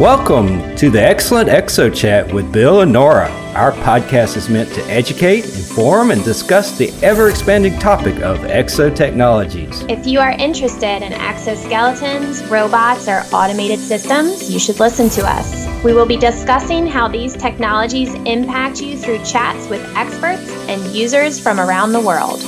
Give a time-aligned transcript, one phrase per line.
[0.00, 3.28] Welcome to the Excellent Exo Chat with Bill and Nora.
[3.54, 8.94] Our podcast is meant to educate, inform, and discuss the ever expanding topic of exo
[8.94, 9.82] technologies.
[9.90, 15.68] If you are interested in exoskeletons, robots, or automated systems, you should listen to us.
[15.84, 21.38] We will be discussing how these technologies impact you through chats with experts and users
[21.38, 22.40] from around the world.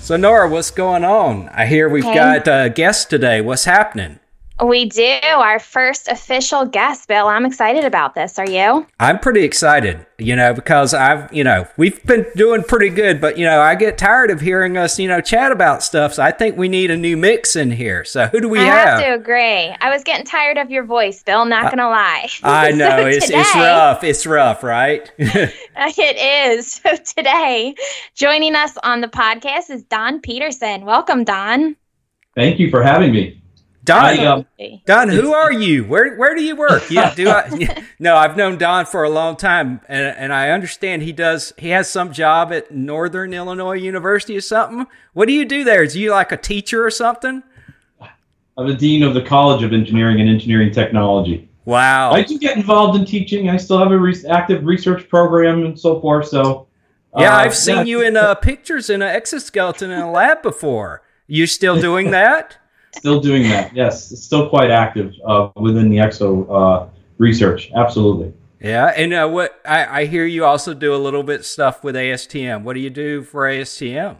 [0.00, 1.48] So, Nora, what's going on?
[1.50, 2.14] I hear we've Hey.
[2.14, 3.40] got uh, a guest today.
[3.40, 4.18] What's happening?
[4.64, 7.28] We do our first official guest, Bill.
[7.28, 8.40] I'm excited about this.
[8.40, 8.86] Are you?
[8.98, 13.38] I'm pretty excited, you know, because I've, you know, we've been doing pretty good, but,
[13.38, 16.14] you know, I get tired of hearing us, you know, chat about stuff.
[16.14, 18.04] So I think we need a new mix in here.
[18.04, 18.74] So who do we I have?
[18.74, 19.76] I have to agree.
[19.80, 21.44] I was getting tired of your voice, Bill.
[21.44, 22.28] Not gonna lie.
[22.42, 24.02] I know So it's it's rough.
[24.02, 25.10] It's rough, right?
[25.20, 26.72] It is.
[26.72, 27.76] So today,
[28.14, 30.84] joining us on the podcast is Don Peterson.
[30.84, 31.76] Welcome, Don.
[32.34, 33.40] Thank you for having me.
[33.88, 34.46] Don,
[34.84, 35.84] Don, who are you?
[35.84, 36.90] Where where do you work?
[36.90, 37.84] Yeah, do I?
[37.98, 41.52] No, I've known Don for a long time, and and I understand he does.
[41.58, 44.86] He has some job at Northern Illinois University or something.
[45.14, 45.82] What do you do there?
[45.82, 47.42] Is you like a teacher or something?
[48.58, 51.48] I'm the dean of the College of Engineering and Engineering Technology.
[51.64, 52.12] Wow.
[52.12, 53.48] I do get involved in teaching.
[53.50, 56.28] I still have a re- active research program and so forth.
[56.28, 56.66] So,
[57.16, 60.42] yeah, uh, I've seen yeah, you in uh, pictures in an exoskeleton in a lab
[60.42, 61.02] before.
[61.26, 62.57] You still doing that?
[62.94, 63.74] Still doing that.
[63.74, 67.70] Yes, it's still quite active uh, within the EXO uh, research.
[67.74, 68.32] Absolutely.
[68.60, 71.94] Yeah, and uh, what I, I hear you also do a little bit stuff with
[71.94, 72.64] ASTM.
[72.64, 74.16] What do you do for ASTM?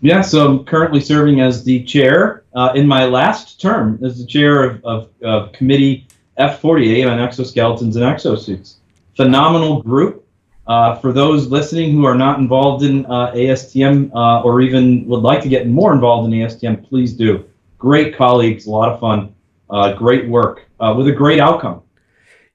[0.00, 4.26] Yeah, so I'm currently serving as the chair uh, in my last term as the
[4.26, 6.06] chair of, of, of Committee
[6.38, 8.76] F48 on exoskeletons and exosuits.
[9.16, 10.22] Phenomenal group.
[10.66, 15.20] Uh, for those listening who are not involved in uh, ASTM uh, or even would
[15.20, 17.44] like to get more involved in ASTM, please do.
[17.84, 19.34] Great colleagues, a lot of fun,
[19.68, 21.82] uh, great work uh, with a great outcome.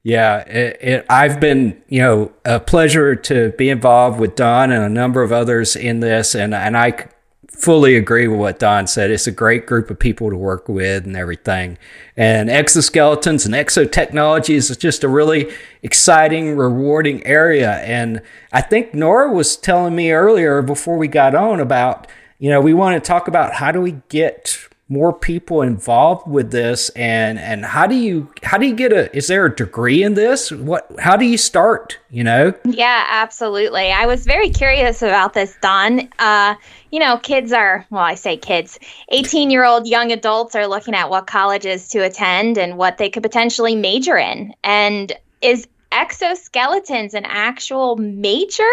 [0.01, 4.83] Yeah, it, it, I've been, you know, a pleasure to be involved with Don and
[4.83, 7.09] a number of others in this, and and I
[7.47, 9.11] fully agree with what Don said.
[9.11, 11.77] It's a great group of people to work with and everything.
[12.17, 15.51] And exoskeletons and exotechnologies is just a really
[15.83, 17.73] exciting, rewarding area.
[17.81, 18.21] And
[18.51, 22.07] I think Nora was telling me earlier before we got on about,
[22.39, 26.51] you know, we want to talk about how do we get more people involved with
[26.51, 30.01] this and and how do you how do you get a is there a degree
[30.01, 33.91] in this what how do you start you know Yeah, absolutely.
[33.91, 36.09] I was very curious about this, Don.
[36.17, 36.55] Uh,
[36.91, 38.79] you know, kids are, well, I say kids,
[39.09, 43.09] 18 year old young adults are looking at what colleges to attend and what they
[43.09, 44.53] could potentially major in.
[44.63, 45.11] And
[45.41, 48.63] is exoskeletons an actual major?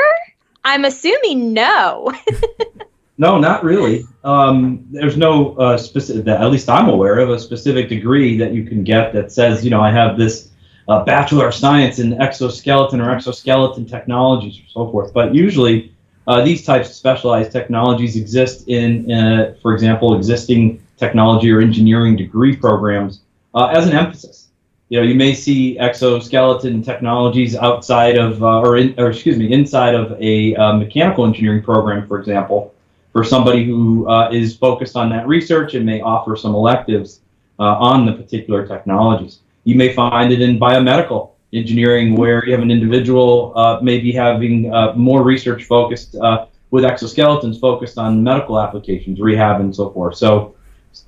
[0.65, 2.13] I'm assuming no.
[3.19, 4.05] No, not really.
[4.25, 8.53] Um, there's no uh, specific, that at least I'm aware of, a specific degree that
[8.53, 10.51] you can get that says, you know, I have this
[10.89, 15.15] uh, Bachelor of Science in exoskeleton or exoskeleton technologies or so forth.
[15.15, 15.95] But usually,
[16.27, 22.17] uh, these types of specialized technologies exist in, uh, for example, existing technology or engineering
[22.17, 23.23] degree programs
[23.55, 24.49] uh, as an emphasis.
[24.89, 29.53] You know, you may see exoskeleton technologies outside of, uh, or, in, or excuse me,
[29.53, 32.75] inside of a mechanical engineering program, for example
[33.17, 37.23] for somebody who uh, is focused on that research and may offer some electives
[37.59, 39.39] uh, on the particular technologies.
[39.65, 44.71] You may find it in biomedical engineering where you have an individual uh, maybe having
[44.71, 50.17] uh, more research focused uh, with exoskeletons focused on medical applications, rehab, and so forth.
[50.19, 50.55] So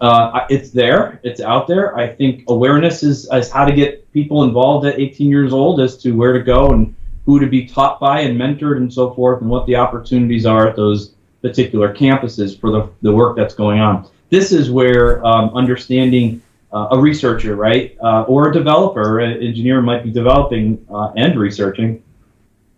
[0.00, 1.94] uh, it's there, it's out there.
[1.94, 5.98] I think awareness is, is how to get people involved at 18 years old as
[5.98, 9.42] to where to go and who to be taught by and mentored and so forth,
[9.42, 13.80] and what the opportunities are at those particular campuses for the, the work that's going
[13.80, 14.08] on.
[14.30, 19.80] This is where um, understanding uh, a researcher, right, uh, or a developer, an engineer
[19.80, 22.02] might be developing uh, and researching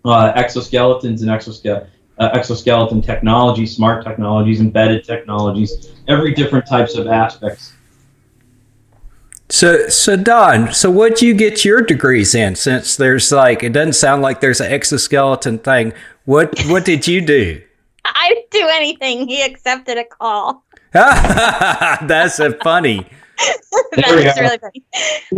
[0.04, 1.88] uh, exoskeletons and exoske-
[2.18, 7.72] uh, exoskeleton technology, smart technologies, embedded technologies, every different types of aspects.
[9.48, 13.94] so so don so what'd you get your degrees in since there's like it doesn't
[13.94, 15.92] sound like there's an exoskeleton thing
[16.24, 17.60] what what did you do
[18.04, 19.28] I didn't do anything.
[19.28, 20.64] He accepted a call.
[20.92, 23.06] that's a funny
[23.92, 24.84] That's really funny.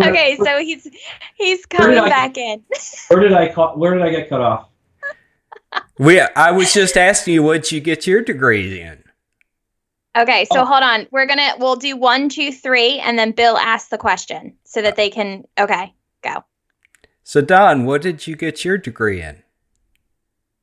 [0.01, 0.89] Okay, so he's
[1.37, 2.63] he's Where did coming I- back in.
[3.09, 4.69] Where did I ca- Where did I get cut off?
[5.99, 9.03] we i was just asking you what'd you get your degree in
[10.15, 10.65] Okay, so Oh.
[10.67, 11.07] hold on.
[11.11, 14.97] We're gonna we'll do one, two, three, and then Bill asks the question so that
[14.97, 15.45] they can.
[15.59, 16.45] Okay, go.
[17.23, 19.42] so don what did you get your degree in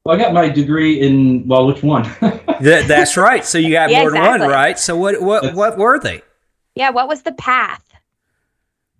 [0.05, 2.09] Well, I got my degree in well, which one?
[2.59, 3.45] That, that's right.
[3.45, 4.77] So you got Yeah, more than one, right?
[4.77, 6.21] So what what what were they?
[6.75, 7.81] Yeah, what was the path?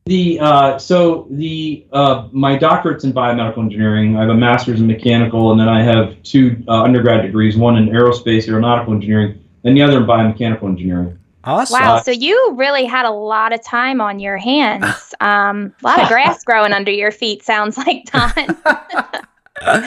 [0.06, 4.16] The uh, so the uh, my doctorate's in biomedical engineering.
[4.16, 7.76] I have a master's in mechanical, and then I have two uh, undergrad degrees: one
[7.76, 11.20] in aerospace aeronautical engineering, and the other in biomechanical engineering.
[11.44, 11.82] Awesome.
[11.82, 14.86] Wow, so you really had a lot of time on your hands.
[15.22, 17.44] Um, a lot of grass growing under your feet.
[17.44, 18.58] Sounds like Don.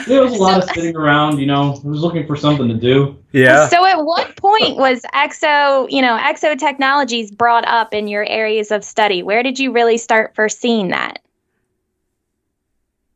[0.07, 1.39] There was a lot of sitting around.
[1.39, 3.17] You know, I was looking for something to do.
[3.31, 3.67] Yeah.
[3.67, 8.71] So, at what point was exo, you know, exo technologies brought up in your areas
[8.71, 9.23] of study?
[9.23, 11.19] Where did you really start first seeing that?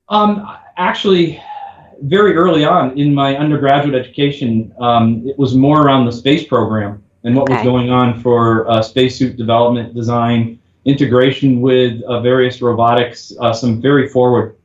[0.09, 1.42] Um, actually,
[2.01, 7.03] very early on in my undergraduate education, um, it was more around the space program
[7.24, 13.33] and what was going on for uh, spacesuit development, design, integration with uh, various robotics.
[13.42, 14.56] Uh, some very forward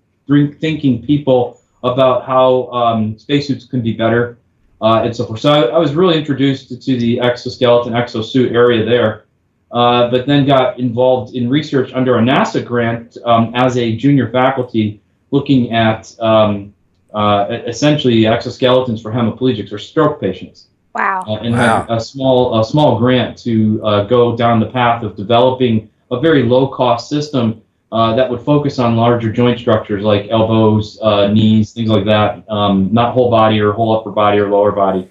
[0.60, 4.38] thinking people about how um, spacesuits can be better
[4.80, 5.40] uh, and so forth.
[5.40, 9.24] So I, I was really introduced to the exoskeleton, exosuit area there.
[9.70, 14.30] Uh, but then got involved in research under a NASA grant um, as a junior
[14.30, 15.00] faculty
[15.30, 16.74] looking at um,
[17.14, 21.24] uh, essentially exoskeletons for hemiplegics or stroke patients, Wow.
[21.26, 21.86] uh, and Wow.
[21.88, 26.20] had a small a small grant to uh, go down the path of developing a
[26.20, 31.28] very low cost system uh, that would focus on larger joint structures like elbows, uh,
[31.28, 35.06] knees, things like that, um, not whole body or whole upper body or lower body.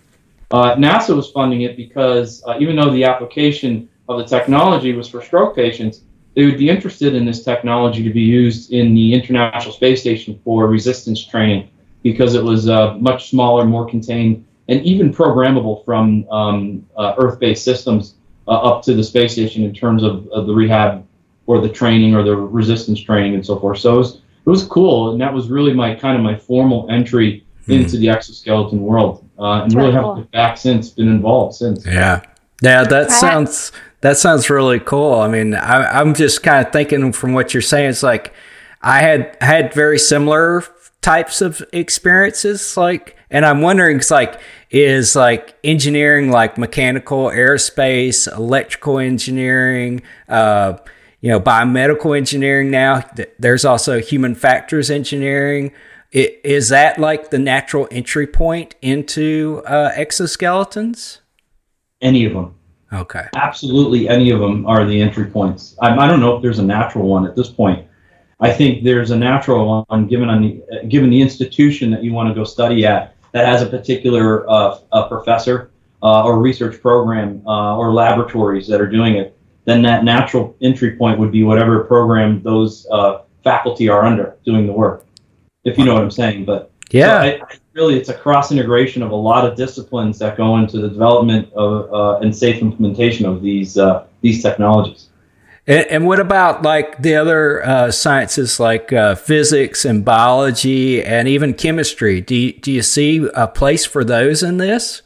[0.50, 5.08] Uh, NASA was funding it because uh, even though the application of the technology was
[5.08, 6.02] for stroke patients,
[6.36, 10.40] they would be interested in this technology to be used in the International Space Station
[10.44, 11.70] for resistance training
[12.02, 17.64] because it was uh, much smaller, more contained, and even programmable from um, uh, Earth-based
[17.64, 18.16] systems
[18.48, 21.06] up to the space station in terms of, of the rehab
[21.52, 23.80] or the training or the resistance training and so forth.
[23.80, 24.16] So it was,
[24.46, 27.74] it was cool, and that was really my kind of my formal entry Hmm.
[27.74, 30.18] into the exoskeleton world, uh, and That's really really haven't cool.
[30.18, 30.90] looked back since.
[30.90, 31.86] Been involved since.
[31.86, 32.22] Yeah.
[32.64, 33.12] Yeah, that Right.
[33.12, 33.72] sounds
[34.02, 35.14] that sounds really cool.
[35.20, 37.92] I mean, I, I'm just kind of thinking from what you're saying.
[37.92, 38.34] It's like
[38.82, 40.64] I had had very similar
[41.04, 42.76] types of experiences.
[42.78, 44.40] Like, and I'm wondering, it's like,
[44.72, 50.74] is like engineering, like mechanical, aerospace, electrical engineering, uh,
[51.22, 52.72] you know, biomedical engineering.
[52.72, 53.04] Now,
[53.40, 55.72] there's also human factors engineering.
[56.14, 61.20] I- Is that like the natural entry point into uh, exoskeletons?
[62.02, 62.56] Any of them.
[62.94, 63.28] Okay.
[63.36, 65.78] absolutely any of them are the entry points.
[65.82, 67.88] I, I don't know if there's a natural one at this point.
[68.42, 72.28] I think there's a natural one given on the given the institution that you want
[72.28, 75.72] to go study at that has a particular uh, a professor
[76.04, 79.38] uh, or research program uh, or laboratories that are doing it.
[79.66, 84.66] Then that natural entry point would be whatever program those uh, faculty are under doing
[84.66, 85.06] the work.
[85.64, 87.22] If you know what I'm saying, but Yeah.
[87.22, 90.58] so I, I really, it's a cross integration of a lot of disciplines that go
[90.58, 95.08] into the development of uh, and safe implementation of these uh, these technologies.
[95.68, 101.28] and, and what about like the other uh, sciences like uh, physics and biology and
[101.28, 102.20] even chemistry?
[102.22, 105.04] Do you, do you see a place for those in this?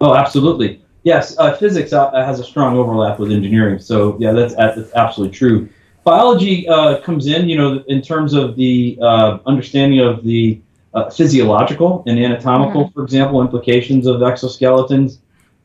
[0.00, 0.82] Oh, absolutely.
[1.06, 3.78] Yes, uh, physics uh, has a strong overlap with engineering.
[3.78, 5.68] So yeah, that's, that's absolutely true.
[6.02, 10.60] Biology uh, comes in, you know, in terms of the uh, understanding of the
[10.94, 15.18] uh, physiological and anatomical, for example, implications of exoskeletons,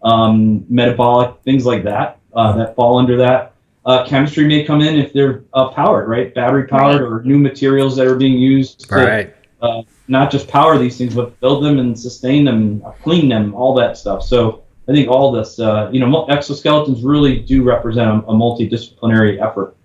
[0.04, 3.54] um, metabolic things like that uh, that fall under that.
[3.84, 6.36] Uh, chemistry may come in if they're uh, powered, right?
[6.36, 9.36] Battery powered or new materials that are being used to Right.
[9.64, 13.56] uh, not just power these things, but build them and sustain them, uh, clean them,
[13.56, 14.22] all that stuff.
[14.22, 19.42] So I think all this, uh, you know, exoskeletons really do represent a, a multidisciplinary
[19.42, 19.76] effort.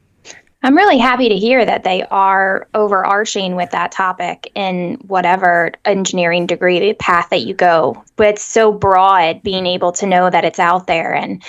[0.62, 6.47] I'm really happy to hear that they are overarching with that topic in whatever engineering
[6.47, 8.03] degree path that you go.
[8.17, 11.43] But it's so broad being able to know that it's out there and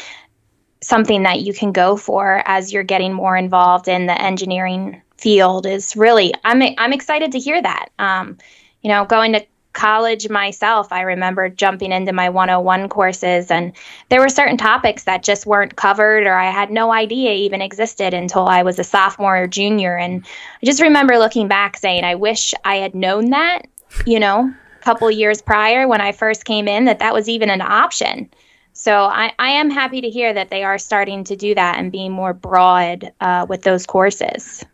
[0.81, 5.65] something that you can go for as you're getting more involved in the engineering field
[5.65, 7.89] is really I'm I'm excited to hear that.
[7.97, 8.37] Um,
[8.83, 9.45] you know, going to
[9.77, 13.73] college myself, I remember jumping into my 101 courses, and
[14.09, 18.13] there were certain topics that just weren't covered or I had no idea even existed
[18.13, 19.95] until I was a sophomore or junior.
[19.95, 20.25] And
[20.61, 23.67] I just remember looking back saying, I wish I had known that,
[24.05, 27.51] you know, a couple years prior when I first came in, that that was even
[27.51, 28.31] an option.
[28.73, 31.91] So I, I am happy to hear that they are starting to do that and
[31.91, 34.65] being more broad uh, with those courses.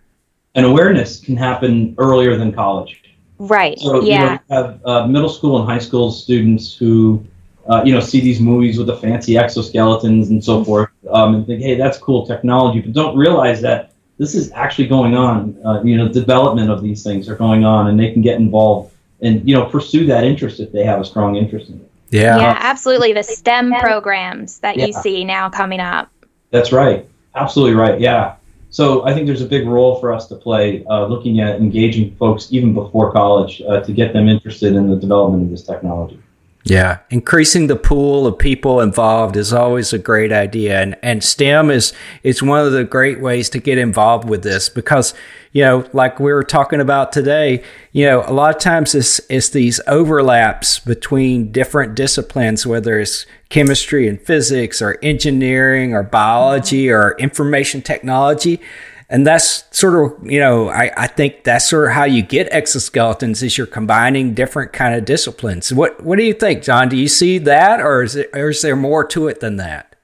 [0.55, 3.02] And awareness can happen earlier than college.
[3.47, 3.79] Right.
[3.79, 4.21] So yeah.
[4.21, 7.25] you know, you have uh, middle school and high school students who,
[7.67, 11.45] uh, you know, see these movies with the fancy exoskeletons and so forth, um, and
[11.45, 15.57] think, hey, that's cool technology, but don't realize that this is actually going on.
[15.65, 18.93] Uh, you know, development of these things are going on, and they can get involved
[19.21, 21.89] and you know pursue that interest if they have a strong interest in it.
[22.11, 22.37] Yeah.
[22.37, 23.13] yeah, absolutely.
[23.13, 26.11] The STEM programs that you see now coming up.
[26.51, 27.09] That's right.
[27.33, 27.99] Absolutely right.
[27.99, 28.35] Yeah.
[28.73, 32.15] So I think there's a big role for us to play uh, looking at engaging
[32.15, 36.19] folks even before college uh, to get them interested in the development of this technology.
[36.65, 41.69] Yeah, increasing the pool of people involved is always a great idea, and and STEM
[41.69, 41.91] is
[42.23, 45.13] is one of the great ways to get involved with this because
[45.51, 49.19] you know, like we were talking about today, you know, a lot of times it's
[49.29, 56.89] it's these overlaps between different disciplines, whether it's chemistry and physics, or engineering, or biology,
[56.89, 58.61] or information technology
[59.09, 62.51] and that's sort of you know I, I think that's sort of how you get
[62.51, 65.73] exoskeletons is you're combining different kind of disciplines.
[65.73, 66.89] What what do you think john?
[66.89, 69.95] Do you see that or is it or is there more to it than that?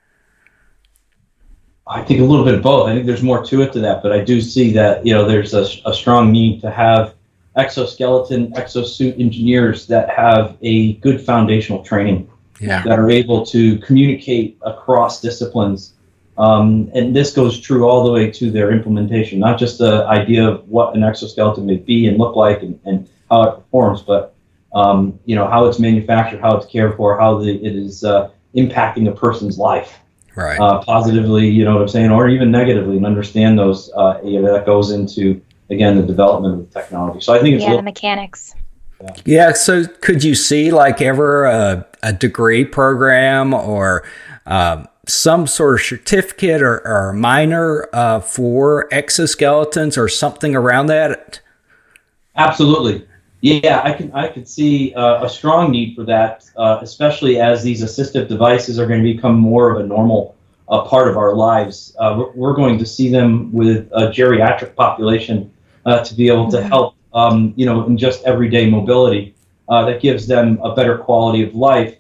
[1.88, 2.88] I think a little bit of both.
[2.88, 5.28] I think there's more to it than that but i do see that you know
[5.28, 7.16] there's a, a strong need to have
[7.56, 12.30] exoskeleton exosuit engineers that have a good foundational training
[12.60, 12.84] yeah.
[12.84, 15.94] that are able to communicate across disciplines
[16.40, 20.48] um, and this goes true all the way to their implementation, not just the idea
[20.48, 24.34] of what an exoskeleton may be and look like and, and how it performs, but
[24.74, 28.30] um, you know how it's manufactured, how it's cared for, how the, it is uh,
[28.56, 30.00] impacting a person's life,
[30.36, 30.58] right?
[30.58, 33.92] Uh, positively, you know what I'm saying, or even negatively, and understand those.
[33.94, 37.20] Uh, you know, that goes into again the development of the technology.
[37.20, 38.56] So I think it's yeah, little, the mechanics.
[39.02, 39.16] Yeah.
[39.26, 39.54] yeah.
[39.54, 44.08] So could you see like ever a, a degree program or
[44.46, 51.42] um, some sort of certificate or, or minor uh, for exoskeletons or something around that?
[52.36, 53.06] Absolutely.
[53.42, 57.64] Yeah, I can I could see uh, a strong need for that, uh, especially as
[57.64, 60.36] these assistive devices are going to become more of a normal
[60.68, 61.96] uh, part of our lives.
[62.00, 65.52] Uh, we're, we're, going to see them with a geriatric population
[65.86, 66.68] uh, to be able to mm-hmm.
[66.68, 69.34] help, um, you know, in just everyday mobility.
[69.70, 71.99] Uh, that gives them a better quality of life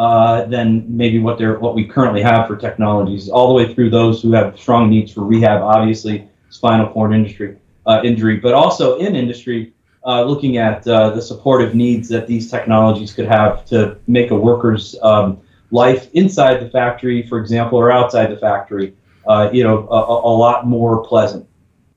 [0.00, 3.90] uh, than maybe what they're what we currently have for technologies, all the way through
[3.90, 8.96] those who have strong needs for rehab, obviously spinal cord industry uh, injury, but also
[8.96, 9.74] in industry,
[10.06, 14.34] uh, looking at uh, the supportive needs that these technologies could have to make a
[14.34, 15.38] worker's um,
[15.70, 18.94] life inside the factory, for example, or outside the factory,
[19.26, 21.46] uh, you know, a, a, lot more pleasant,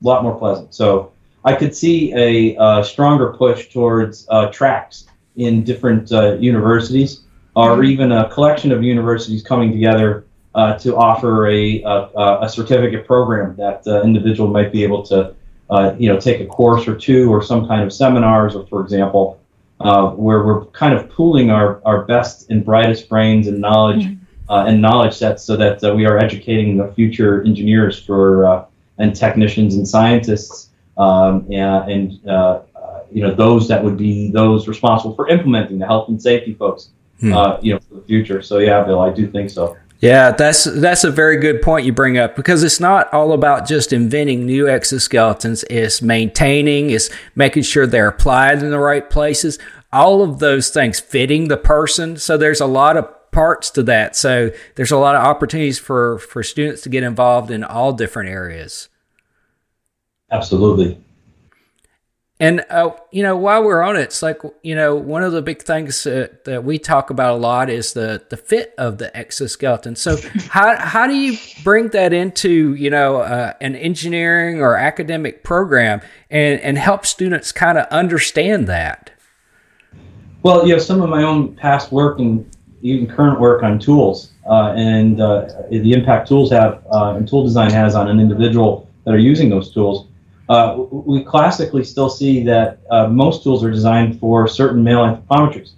[0.02, 0.74] a lot more pleasant.
[0.74, 1.10] So
[1.42, 5.06] I could see a, a stronger push towards tracks
[5.36, 6.10] in different
[6.42, 7.23] universities
[7.54, 13.06] or even a collection of universities coming together uh, to offer a, a, a, certificate
[13.06, 15.34] program that the individual might be able to,
[15.70, 18.80] uh, you know, take a course or two or some kind of seminars, or for
[18.80, 19.40] example,
[19.80, 24.20] uh, where we're kind of pooling our, our best and brightest brains and knowledge mm-hmm.
[24.46, 28.66] Uh, and knowledge sets so that uh, we are educating the future engineers for uh,
[28.98, 30.68] and technicians and scientists
[30.98, 32.12] um, and, and
[33.10, 36.90] you know those that would be those responsible for implementing the health and safety folks
[37.20, 37.32] hmm.
[37.32, 38.42] uh, you know, for the future.
[38.42, 39.76] So yeah, Bill, I do think so.
[40.00, 43.66] Yeah, that's that's a very good point you bring up because it's not all about
[43.66, 45.64] just inventing new exoskeletons.
[45.70, 49.58] It's maintaining, it's making sure they're applied in the right places.
[49.92, 52.16] All of those things fitting the person.
[52.16, 54.16] So there's a lot of parts to that.
[54.16, 58.30] So there's a lot of opportunities for for students to get involved in all different
[58.30, 58.88] areas.
[60.30, 61.03] Absolutely.
[62.40, 65.40] And uh, you know, while we're on it, it's like you know, one of the
[65.40, 69.16] big things uh, that we talk about a lot is the the fit of the
[69.16, 69.94] exoskeleton.
[69.94, 70.16] So,
[70.48, 76.00] how how do you bring that into you know uh, an engineering or academic program
[76.28, 79.12] and and help students kind of understand that?
[80.42, 82.44] Well, you know, some of my own past work and
[82.82, 87.44] even current work on tools uh, and uh, the impact tools have uh, and tool
[87.44, 90.08] design has on an individual that are using those tools
[90.48, 95.72] uh, we classically still see that uh, most tools are designed for certain male anthropometries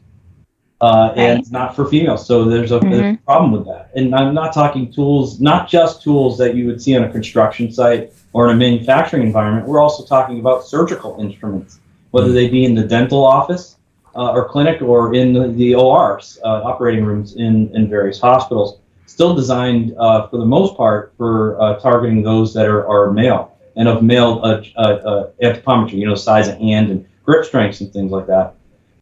[0.80, 2.26] uh, and not for females.
[2.26, 2.90] So there's a, mm-hmm.
[2.90, 3.90] there's a, problem with that.
[3.94, 7.70] And I'm not talking tools, not just tools that you would see on a construction
[7.70, 9.66] site or in a manufacturing environment.
[9.66, 11.80] We're also talking about surgical instruments,
[12.10, 13.76] whether they be in the dental office
[14.16, 18.80] uh, or clinic or in the, the ORs, uh, operating rooms in, in various hospitals.
[19.06, 23.88] Still designed uh, for the most part for targeting those that are, are male and
[23.88, 27.92] of male uh, uh, uh, anthropometry, you know, size of hand and grip strengths and
[27.92, 28.54] things like that.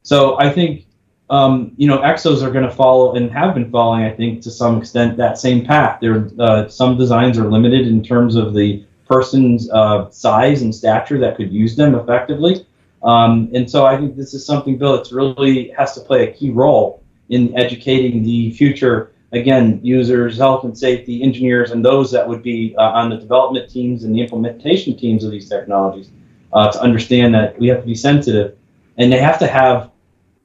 [0.02, 0.86] So I think,
[1.30, 4.50] um, you know, exos are going to follow and have been following, I think, to
[4.50, 6.00] some extent that same path.
[6.00, 11.18] There, uh, some designs are limited in terms of the person's uh, size and stature
[11.18, 12.66] that could use them effectively.
[13.02, 16.32] Um, and so I think this is something, Bill, that's really has to play a
[16.32, 22.28] key role in educating the future again, users, health and safety, engineers, and those that
[22.28, 26.10] would be uh, on the development teams and the implementation teams of these technologies
[26.52, 28.56] uh, to understand that we have to be sensitive
[28.96, 29.90] and they have to have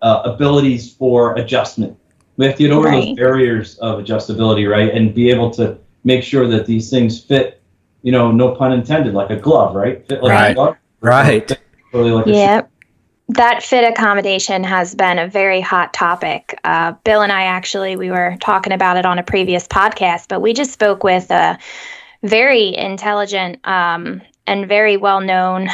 [0.02, 1.98] uh, abilities for adjustment.
[2.38, 3.06] We have to get over right.
[3.06, 4.94] those barriers of adjustability, right?
[4.94, 7.60] And be able to make sure that these things fit
[8.02, 10.08] you know, no pun intended, like a glove, right?
[10.08, 10.52] Fit like right.
[10.52, 10.76] a glove.
[11.02, 11.60] Right.
[11.94, 12.72] Really like yep.
[13.30, 16.60] That fit accommodation has been a very hot topic.
[16.64, 20.42] Uh, Bill and I actually, we were talking about it on a previous podcast, but
[20.42, 21.60] we just spoke with a
[22.24, 25.70] very intelligent um, and very well known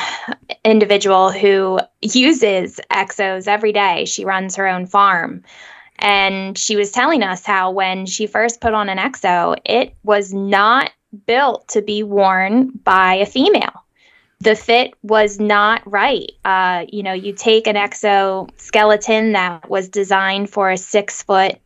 [0.65, 4.03] individual who uses exos every day.
[4.03, 5.43] She runs her own farm.
[5.97, 10.33] And she was telling us how when she first put on an exo, it was
[10.33, 10.91] not
[11.25, 13.84] built to be worn by a female
[14.39, 16.31] the fit was not right.
[16.43, 21.59] Uh, you know, you take an exoskeleton that was designed for a six foot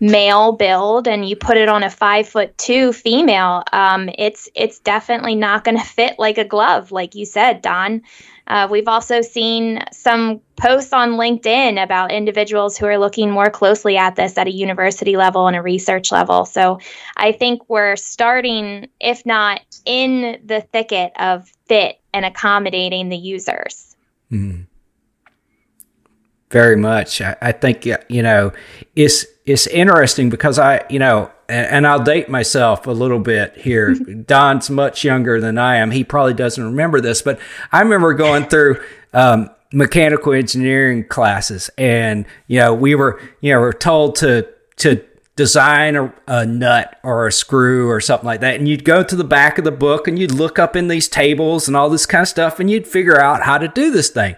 [0.00, 4.78] male build and you put it on a five foot two female, um, it's it's
[4.80, 8.02] definitely not going to fit like a glove, like you said, Don.
[8.48, 13.96] Uh, we've also seen some posts on LinkedIn about individuals who are looking more closely
[13.96, 16.44] at this at a university level and a research level.
[16.44, 16.80] So
[17.16, 23.96] I think we're starting, if not in the thicket of fit and accommodating the users.
[24.32, 24.66] Mm.
[26.50, 27.20] Very much.
[27.20, 28.52] I, I think, you know,
[28.96, 33.56] it's, it's interesting because I, you know, and, and I'll date myself a little bit
[33.56, 33.94] here.
[34.26, 35.90] Don's much younger than I am.
[35.90, 37.40] He probably doesn't remember this, but
[37.72, 43.60] I remember going through um, mechanical engineering classes, and you know, we were, you know,
[43.60, 45.04] we're told to to
[45.38, 48.56] design a, a, nut or a screw or something like that.
[48.56, 51.08] And you'd go to the back of the book and you'd look up in these
[51.08, 54.10] tables and all this kind of stuff and you'd figure out how to do this
[54.10, 54.34] thing.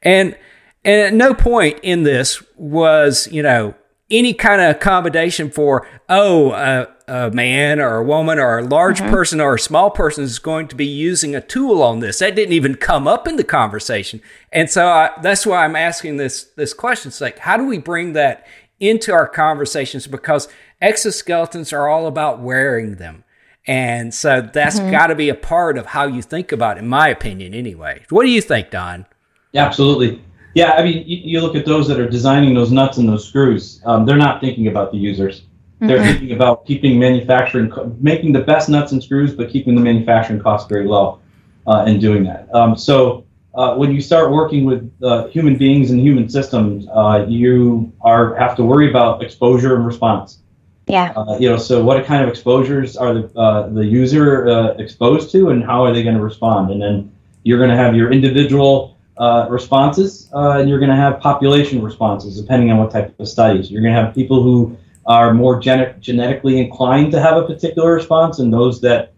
[0.00, 0.36] And
[0.84, 3.74] and at no point in this was, you know,
[4.18, 9.00] any kind of accommodation for, oh, a, a man or a woman or a large
[9.00, 9.12] mm-hmm.
[9.12, 12.20] person or a small person is going to be using a tool on this.
[12.20, 14.20] That didn't even come up in the conversation.
[14.52, 17.08] And so I, that's why I'm asking this, this question.
[17.08, 18.46] It's like, how do we bring that
[18.80, 20.06] into our conversations?
[20.06, 20.48] Because
[20.80, 23.24] exoskeletons are all about wearing them.
[23.66, 24.90] And so that's mm-hmm.
[24.90, 28.04] got to be a part of how you think about it, in my opinion, anyway.
[28.10, 29.06] What do you think, Don?
[29.52, 30.22] Yeah, Absolutely.
[30.54, 33.26] Yeah, I mean, you, you, look at those that are designing those nuts and those
[33.26, 33.80] screws.
[33.84, 35.40] Um, they're not thinking about the users.
[35.40, 35.86] Mm-hmm.
[35.88, 40.40] They're thinking about keeping manufacturing, making the best nuts and screws, but keeping the manufacturing
[40.40, 41.20] costs very low,
[41.66, 42.48] uh, and doing that.
[42.54, 47.26] Um, so uh, when you start working with uh, human beings and human systems, uh,
[47.28, 50.38] you are have to worry about exposure and response.
[50.86, 51.12] Yeah.
[51.16, 55.50] Uh, you know, so what kind of exposures are the uh, the user exposed to,
[55.50, 56.70] and how are they going to respond?
[56.70, 57.12] And then
[57.42, 61.82] you're going to have your individual uh, responses, uh, and you're going to have population
[61.82, 63.70] responses depending on what type of studies.
[63.70, 67.92] You're going to have people who are more gen- genetically inclined to have a particular
[67.94, 69.12] response, and those that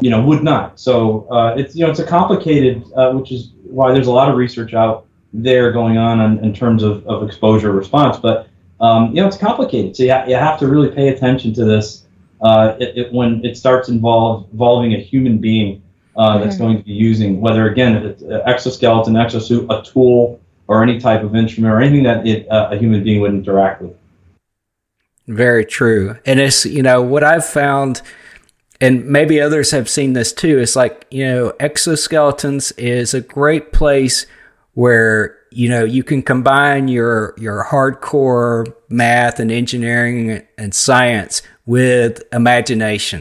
[0.00, 0.78] you know would not.
[0.78, 4.28] So uh, it's you know it's a complicated, uh, which is why there's a lot
[4.28, 8.18] of research out there going on in, in terms of, of exposure response.
[8.18, 8.48] But
[8.80, 11.64] um, you know it's complicated, so you, ha- you have to really pay attention to
[11.64, 12.04] this
[12.40, 15.82] uh, it, it, when it starts involve, involving a human being
[16.16, 16.64] uh, that's mm-hmm.
[16.64, 21.22] going to be using, whether again it's an exoskeleton, exosuit, a tool, or any type
[21.22, 23.96] of instrument or anything that it, uh, a human being would interact with.
[25.26, 28.02] Very true, and it's you know what I've found,
[28.80, 30.58] and maybe others have seen this too.
[30.58, 34.26] It's like you know exoskeletons is a great place
[34.74, 42.22] where you know you can combine your your hardcore math and engineering and science with
[42.32, 43.20] imagination,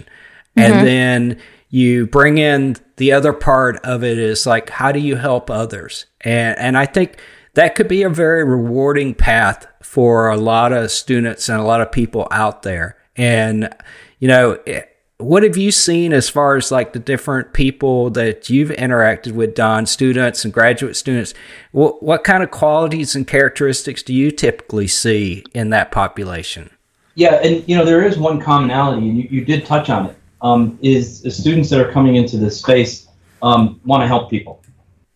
[0.58, 0.60] mm-hmm.
[0.60, 1.42] and then
[1.74, 6.06] you bring in the other part of it is like how do you help others?
[6.22, 7.18] And and i think
[7.56, 11.82] that could be a very rewarding path for a lot of students and a lot
[11.82, 12.98] of people out there.
[13.18, 13.76] And
[14.20, 14.84] you know eh,
[15.18, 19.56] what have you seen as far as like the different people that you've interacted with
[19.56, 21.34] don students and graduate students?
[21.72, 26.70] What, what kind of qualities and characteristics do you typically see in that population?
[27.16, 30.18] Yeah and you know there is one commonality and you, you did touch on it
[30.44, 33.08] um, is, is, students that are coming into this space
[33.42, 34.62] um, want to help people.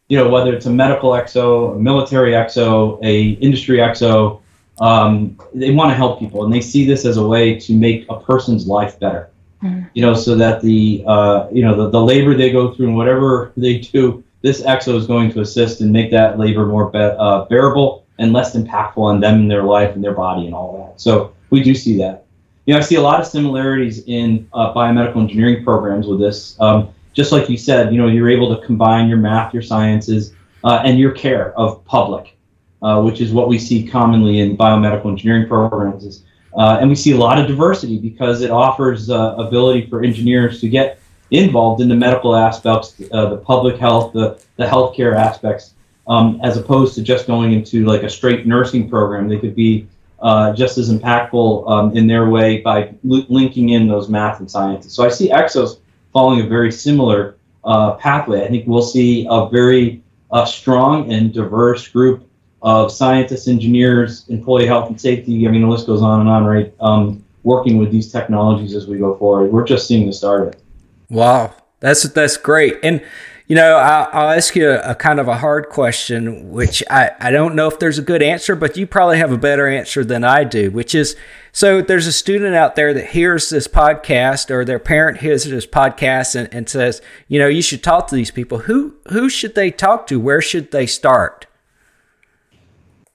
[0.07, 4.41] You know, whether it's a medical exo, a military exo, a industry exo,
[4.79, 8.05] um, they want to help people, and they see this as a way to make
[8.09, 9.29] a person's life better.
[9.61, 9.87] Mm-hmm.
[9.93, 12.95] You know, so that the uh, you know the, the labor they go through and
[12.95, 16.99] whatever they do, this exo is going to assist and make that labor more be-
[16.99, 20.77] uh, bearable and less impactful on them and their life and their body and all
[20.77, 21.01] that.
[21.01, 22.26] So we do see that
[22.67, 26.59] you know, I see a lot of similarities in uh, biomedical engineering programs with this.
[26.59, 30.33] Um, just like you said, you know, you're able to combine your math, your sciences,
[30.65, 32.37] uh, and your care of public,
[32.81, 36.23] uh, which is what we see commonly in biomedical engineering programs.
[36.57, 40.59] Uh, and we see a lot of diversity because it offers uh, ability for engineers
[40.59, 40.99] to get
[41.31, 45.73] involved in the medical aspects, uh, the public health, the, the healthcare aspects,
[46.07, 49.29] um, as opposed to just going into like a straight nursing program.
[49.29, 49.87] They could be
[50.19, 54.93] uh, just as impactful um, in their way by linking in those math and sciences.
[54.93, 55.79] So I see Exos
[56.11, 58.43] following a very similar uh, pathway.
[58.43, 60.01] I think we'll see a very
[60.31, 62.27] uh, strong and diverse group
[62.61, 65.47] of scientists, engineers, employee health and safety.
[65.47, 66.73] I mean, the list goes on and on, right?
[66.79, 69.51] Um, working with these technologies as we go forward.
[69.51, 70.61] We're just seeing the start of it.
[71.09, 72.75] Wow, that's that's great.
[72.83, 73.03] And
[73.47, 77.11] you know, I'll, I'll ask you a, a, kind of a hard question, which I,
[77.17, 80.03] I don't know if there's a good answer, but you probably have a better answer
[80.03, 81.15] than I do, which is
[81.53, 85.65] so there's a student out there that hears this podcast or their parent hears this
[85.65, 88.59] podcast and, and says, you know, you should talk to these people.
[88.59, 90.19] Who who should they talk to?
[90.19, 91.47] Where should they start?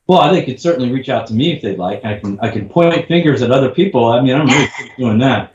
[0.06, 2.04] Well, I think could certainly reach out to me if they'd like.
[2.06, 4.06] I can I can point fingers at other people.
[4.06, 5.52] I mean, I'm really doing that.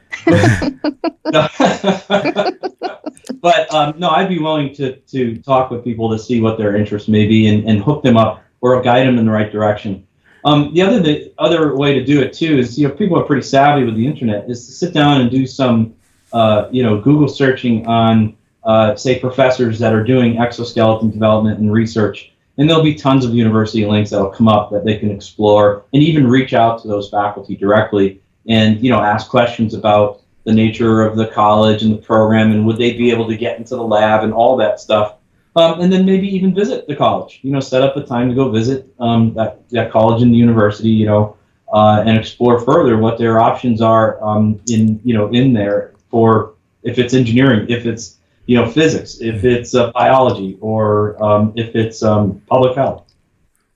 [3.36, 6.76] but um, no, I'd be willing to to talk with people to see what their
[6.76, 10.08] interests may be and, and hook them up or guide them in the right direction.
[10.46, 13.24] Um, the other the other way to do it too is you know people are
[13.24, 15.96] pretty savvy with the internet is to sit down and do some
[16.34, 21.72] uh, you know Google searching on uh, say professors that are doing exoskeleton development and
[21.72, 25.86] research, and there'll be tons of university links that'll come up that they can explore
[25.94, 30.54] and even reach out to those faculty directly and you know ask questions about the
[30.54, 33.76] nature of the college and the program, and would they be able to get into
[33.76, 35.16] the lab and all that stuff.
[35.58, 37.42] Um, and then maybe even visit the college.
[37.42, 40.38] You know, set up a time to go visit um, that, that college and the
[40.38, 40.88] university.
[40.90, 41.38] You know,
[41.74, 46.54] uh, and explore further what their options are um, in you know in there for
[46.84, 51.76] if it's engineering, if it's you know physics, if it's uh, biology, or um, if
[51.76, 53.04] it's um, public health.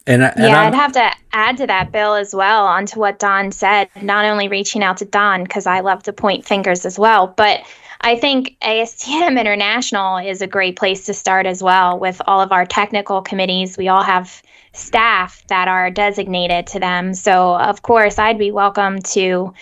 [0.07, 3.19] And, and yeah, i would have to add to that, Bill, as well, onto what
[3.19, 3.89] Don said.
[4.01, 7.61] Not only reaching out to Don because I love to point fingers as well, but
[8.01, 11.99] I think ASTM International is a great place to start as well.
[11.99, 14.41] With all of our technical committees, we all have
[14.73, 17.13] staff that are designated to them.
[17.13, 19.53] So, of course, I'd be welcome to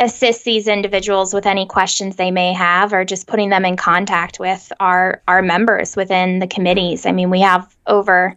[0.00, 4.38] assist these individuals with any questions they may have or just putting them in contact
[4.38, 7.04] with our our members within the committees.
[7.04, 8.36] I mean, we have over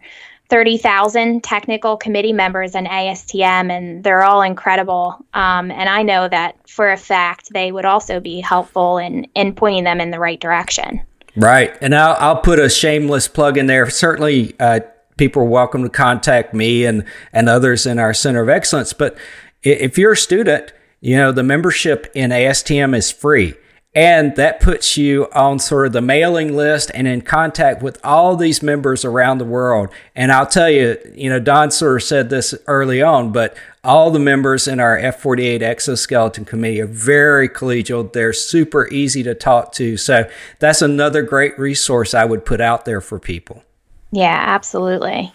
[0.52, 5.16] 30,000 technical committee members in ASTM, and they're all incredible.
[5.32, 9.54] Um, and I know that for a fact they would also be helpful in, in
[9.54, 11.00] pointing them in the right direction.
[11.36, 11.74] Right.
[11.80, 13.88] And I'll, I'll put a shameless plug in there.
[13.88, 14.80] Certainly, uh,
[15.16, 18.92] people are welcome to contact me and, and others in our Center of Excellence.
[18.92, 19.16] But
[19.62, 23.54] if you're a student, you know, the membership in ASTM is free.
[23.94, 28.36] And that puts you on sort of the mailing list and in contact with all
[28.36, 29.90] these members around the world.
[30.16, 34.10] And I'll tell you, you know, Don sort of said this early on, but all
[34.10, 38.10] the members in our F48 exoskeleton committee are very collegial.
[38.10, 39.98] They're super easy to talk to.
[39.98, 43.62] So that's another great resource I would put out there for people.
[44.10, 45.32] Yeah, absolutely.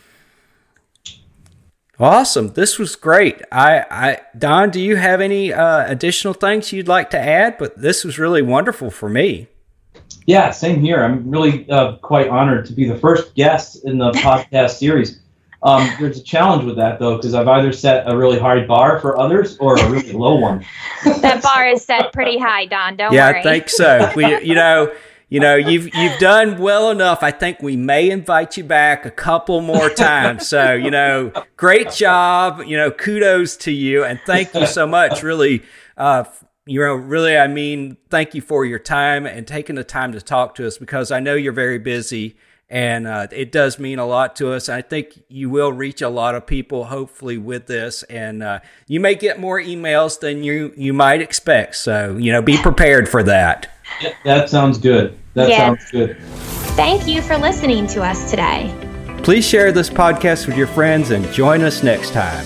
[1.99, 2.49] Awesome.
[2.49, 3.41] This was great.
[3.51, 7.57] I, I, Don, do you have any uh, additional things you'd like to add?
[7.57, 9.47] But this was really wonderful for me.
[10.27, 11.03] Yeah, same here.
[11.03, 15.19] I'm really uh, quite honored to be the first guest in the podcast series.
[15.63, 18.99] Um, there's a challenge with that though, because I've either set a really high bar
[18.99, 20.63] for others or a really low one.
[21.03, 22.95] that bar is set pretty high, Don.
[22.95, 23.41] Don't yeah, worry.
[23.43, 24.11] Yeah, I think so.
[24.15, 24.93] We, you know,
[25.29, 27.21] you know, you've you've done well enough.
[27.21, 30.47] I think we may invite you back a couple more times.
[30.47, 32.63] So, you know, great job.
[32.65, 35.23] You know, kudos to you and thank you so much.
[35.23, 35.63] Really,
[35.97, 36.23] uh,
[36.65, 40.21] you know, really, I mean, thank you for your time and taking the time to
[40.21, 42.37] talk to us because I know you're very busy
[42.69, 44.67] and uh, it does mean a lot to us.
[44.69, 48.99] I think you will reach a lot of people, hopefully, with this, and uh, you
[48.99, 51.75] may get more emails than you you might expect.
[51.75, 53.69] So, you know, be prepared for that.
[54.01, 55.17] Yeah, that sounds good.
[55.33, 55.59] That yes.
[55.59, 56.21] sounds good.
[56.75, 58.73] Thank you for listening to us today.
[59.23, 62.45] Please share this podcast with your friends and join us next time.